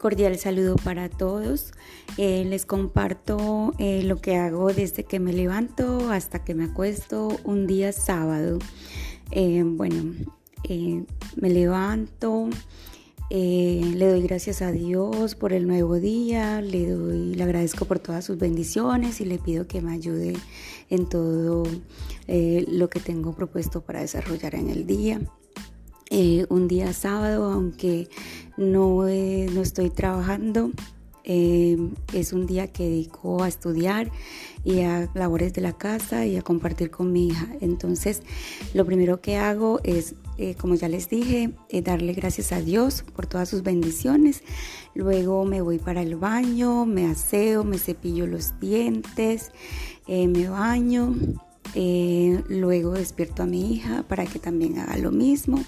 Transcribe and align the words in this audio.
cordial 0.00 0.38
saludo 0.38 0.76
para 0.76 1.08
todos. 1.08 1.72
Eh, 2.16 2.44
les 2.46 2.64
comparto 2.64 3.74
eh, 3.78 4.02
lo 4.02 4.16
que 4.16 4.36
hago 4.36 4.72
desde 4.72 5.04
que 5.04 5.20
me 5.20 5.32
levanto 5.32 6.10
hasta 6.10 6.42
que 6.42 6.54
me 6.54 6.64
acuesto 6.64 7.38
un 7.44 7.66
día 7.66 7.92
sábado. 7.92 8.58
Eh, 9.30 9.62
bueno, 9.64 10.14
me 11.36 11.50
levanto, 11.50 12.48
le 13.30 14.06
doy 14.06 14.22
gracias 14.22 14.62
a 14.62 14.72
Dios 14.72 15.34
por 15.34 15.52
el 15.52 15.66
nuevo 15.66 15.96
día, 15.96 16.62
le 16.62 16.90
doy, 16.90 17.34
le 17.34 17.42
agradezco 17.42 17.84
por 17.84 17.98
todas 17.98 18.24
sus 18.24 18.38
bendiciones 18.38 19.20
y 19.20 19.24
le 19.24 19.38
pido 19.38 19.66
que 19.66 19.80
me 19.82 19.92
ayude 19.92 20.34
en 20.88 21.08
todo 21.08 21.64
lo 22.26 22.88
que 22.88 23.00
tengo 23.00 23.34
propuesto 23.34 23.82
para 23.82 24.00
desarrollar 24.00 24.54
en 24.54 24.70
el 24.70 24.86
día. 24.86 25.20
Eh, 26.12 26.44
un 26.48 26.66
día 26.66 26.92
sábado, 26.92 27.52
aunque 27.52 28.08
no, 28.56 29.06
eh, 29.06 29.46
no 29.54 29.62
estoy 29.62 29.90
trabajando. 29.90 30.72
Eh, 31.22 31.78
es 32.12 32.32
un 32.32 32.46
día 32.46 32.66
que 32.66 32.82
dedico 32.82 33.44
a 33.44 33.48
estudiar 33.48 34.10
y 34.64 34.80
a 34.80 35.08
labores 35.14 35.54
de 35.54 35.60
la 35.60 35.72
casa 35.72 36.26
y 36.26 36.36
a 36.36 36.42
compartir 36.42 36.90
con 36.90 37.12
mi 37.12 37.28
hija. 37.28 37.46
Entonces, 37.60 38.22
lo 38.74 38.84
primero 38.84 39.20
que 39.20 39.36
hago 39.36 39.78
es, 39.84 40.16
como 40.58 40.74
ya 40.74 40.88
les 40.88 41.08
dije, 41.08 41.52
darle 41.84 42.12
gracias 42.14 42.50
a 42.50 42.60
Dios 42.60 43.04
por 43.14 43.26
todas 43.26 43.48
sus 43.48 43.62
bendiciones. 43.62 44.42
Luego 44.94 45.44
me 45.44 45.60
voy 45.60 45.78
para 45.78 46.02
el 46.02 46.16
baño, 46.16 46.86
me 46.86 47.06
aseo, 47.06 47.62
me 47.62 47.78
cepillo 47.78 48.26
los 48.26 48.58
dientes, 48.58 49.52
me 50.08 50.48
baño. 50.48 51.14
Luego 51.74 52.92
despierto 52.92 53.42
a 53.42 53.46
mi 53.46 53.74
hija 53.74 54.04
para 54.08 54.26
que 54.26 54.38
también 54.38 54.78
haga 54.78 54.96
lo 54.96 55.10
mismo. 55.10 55.64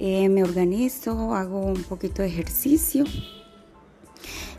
Eh, 0.00 0.28
me 0.28 0.44
organizo, 0.44 1.34
hago 1.34 1.60
un 1.60 1.82
poquito 1.82 2.22
de 2.22 2.28
ejercicio. 2.28 3.04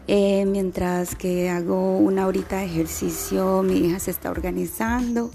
Eh, 0.07 0.45
mientras 0.45 1.16
que 1.16 1.49
hago 1.49 1.97
una 1.97 2.27
horita 2.27 2.57
de 2.57 2.66
ejercicio, 2.66 3.63
mi 3.63 3.77
hija 3.77 3.99
se 3.99 4.11
está 4.11 4.31
organizando. 4.31 5.31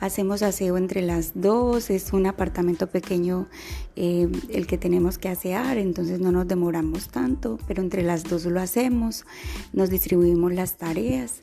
Hacemos 0.00 0.42
aseo 0.42 0.78
entre 0.78 1.02
las 1.02 1.32
dos, 1.34 1.90
es 1.90 2.12
un 2.12 2.26
apartamento 2.26 2.88
pequeño 2.88 3.46
eh, 3.94 4.28
el 4.48 4.66
que 4.66 4.78
tenemos 4.78 5.18
que 5.18 5.28
asear, 5.28 5.78
entonces 5.78 6.18
no 6.18 6.32
nos 6.32 6.48
demoramos 6.48 7.08
tanto, 7.08 7.58
pero 7.68 7.82
entre 7.82 8.02
las 8.02 8.24
dos 8.24 8.44
lo 8.46 8.60
hacemos, 8.60 9.24
nos 9.72 9.90
distribuimos 9.90 10.52
las 10.52 10.76
tareas. 10.76 11.42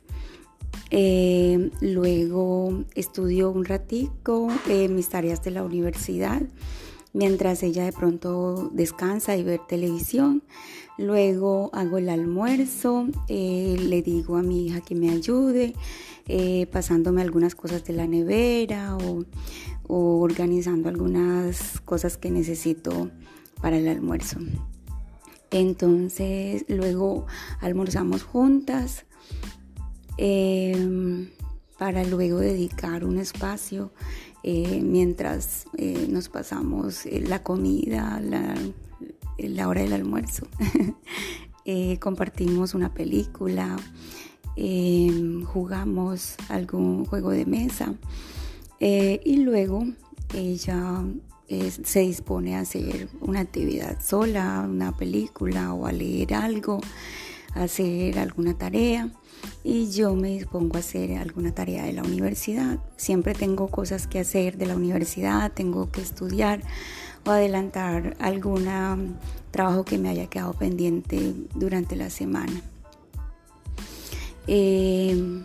Luego 0.92 2.84
estudio 2.95 3.52
un 3.52 3.66
ratico 3.66 4.48
mis 4.90 5.09
tareas 5.09 5.44
de 5.44 5.52
la 5.52 5.64
universidad 5.64 6.42
mientras 7.14 7.64
ella 7.64 7.86
de 7.86 7.92
pronto 7.92 8.70
descansa 8.73 9.36
y 9.36 9.44
ver 9.44 9.62
televisión. 9.67 10.44
Luego 10.98 11.70
hago 11.73 11.98
el 11.98 12.10
almuerzo, 12.10 13.08
eh, 13.28 13.78
le 13.80 14.02
digo 14.02 14.38
a 14.38 14.44
mi 14.44 14.67
hija 14.67 14.82
que 14.82 14.95
me 14.95 15.10
ayude, 15.10 15.73
eh, 16.28 16.67
pasándome 16.72 17.22
algunas 17.22 17.56
cosas 17.56 17.86
de 17.86 17.94
la 17.94 18.06
nevera 18.06 18.98
o, 18.98 19.26
organizando 19.88 20.90
algunas 20.90 21.80
cosas 21.82 22.17
que 22.17 22.30
necesito 22.30 23.10
para 23.62 23.78
el 23.78 23.88
almuerzo. 23.88 24.40
Entonces 25.52 26.66
luego 26.67 27.26
almorzamos 27.60 28.22
juntas 28.22 29.06
em, 30.22 31.30
para 31.78 32.03
luego 32.03 32.39
dedicar 32.39 33.06
un 33.06 33.20
espacio 33.20 33.92
eh, 34.44 34.81
mientras 34.84 35.66
eh, 35.78 36.08
nos 36.09 36.28
pasamos 36.28 37.06
eh, 37.06 37.23
la 37.26 37.42
comida, 37.42 38.22
la, 38.22 39.67
hora 39.67 39.81
del 39.81 39.94
almuerzo. 39.94 40.45
compartimos 41.99 42.73
una 42.73 42.93
película, 42.93 43.77
jugamos 45.45 46.36
algún 46.49 47.05
juego 47.05 47.30
de 47.30 47.45
mesa 47.45 47.93
y 48.80 49.38
luego 49.38 49.86
ella 50.33 51.05
se 51.48 51.99
dispone 51.99 52.55
a 52.55 52.61
hacer 52.61 53.08
una 53.22 53.42
actividad 53.42 54.02
sola, 54.02 54.67
una 54.67 54.98
película 54.98 55.73
o 55.73 55.86
a 55.86 55.92
leer 55.92 56.33
algo, 56.33 56.82
hacer 57.54 58.20
alguna 58.20 58.58
tarea 58.58 59.10
y 59.64 59.89
yo 59.92 60.15
me 60.15 60.30
dispongo 60.30 60.77
a 60.77 60.80
hacer 60.80 61.17
alguna 61.17 61.54
tarea 61.54 61.83
de 61.83 61.93
la 61.93 62.04
universidad. 62.04 62.80
Siempre 62.98 63.33
tengo 63.33 63.67
cosas 63.67 64.08
que 64.08 64.20
hacer 64.20 64.58
de 64.58 64.65
la 64.65 64.76
universidad, 64.76 65.52
tengo 65.52 65.92
que 65.92 66.02
estudiar 66.02 66.61
o 67.26 67.32
adelantar 67.32 68.15
algún 68.20 69.17
trabajo 69.52 69.86
que 69.86 69.98
me 69.98 70.10
haya 70.10 70.27
quedado 70.27 70.54
pendiente 70.54 71.33
durante 71.55 71.95
la 71.95 72.10
semana. 72.10 72.61
Eh, 74.48 75.43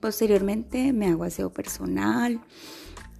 posteriormente 0.00 0.92
me 0.92 1.08
hago 1.08 1.24
aseo 1.24 1.50
personal, 1.50 2.40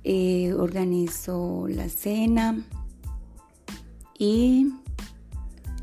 eh, 0.05 0.53
organizo 0.55 1.67
la 1.69 1.89
cena 1.89 2.65
y 4.19 4.73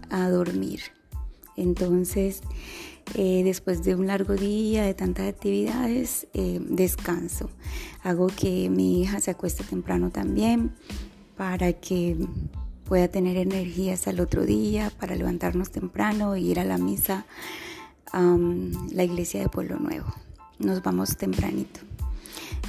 a 0.10 0.30
dormir. 0.30 0.82
Entonces, 1.56 2.42
eh, 3.16 3.42
después 3.44 3.84
de 3.84 3.96
un 3.96 4.08
largo 4.08 4.34
día 4.34 4.84
de 4.84 4.94
tantas 4.94 5.28
actividades, 5.28 6.28
eh, 6.34 6.60
descanso. 6.62 7.50
Hago 8.04 8.28
que 8.28 8.70
mi 8.70 9.02
hija 9.02 9.20
se 9.20 9.32
acueste 9.32 9.64
temprano 9.64 10.10
también 10.10 10.74
para 11.38 11.74
que 11.74 12.18
pueda 12.86 13.08
tener 13.08 13.38
energías 13.38 14.08
al 14.08 14.20
otro 14.20 14.46
día, 14.46 14.92
para 15.00 15.16
levantarnos 15.16 15.72
temprano 15.72 16.36
e 16.36 16.42
ir 16.42 16.60
a 16.60 16.66
la 16.66 16.78
misa 16.78 17.26
a 18.12 18.38
la 18.92 19.04
iglesia 19.04 19.42
de 19.42 19.50
Pueblo 19.50 19.80
Nuevo. 19.80 20.14
Nos 20.60 20.82
vamos 20.84 21.18
tempranito. 21.18 21.80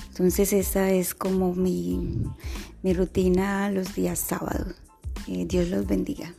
Entonces 0.09 0.53
esa 0.53 0.91
es 0.91 1.15
como 1.15 1.55
mi, 1.55 2.25
rutina 2.83 3.71
los 3.71 3.95
días 3.95 4.19
sábados. 4.19 4.75
Eh, 5.27 5.45
Dios 5.47 5.69
los 5.69 5.87
bendiga. 5.87 6.33